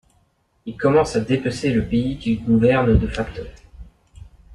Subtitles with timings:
[0.65, 3.43] Il commence à dépecer le pays qu’il gouverne de facto.